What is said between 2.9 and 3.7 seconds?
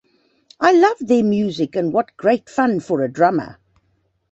a drummer.